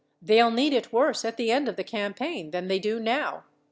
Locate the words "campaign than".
1.83-2.69